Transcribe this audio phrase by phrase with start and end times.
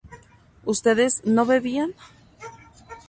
[0.73, 1.91] ¿ustedes no bebían?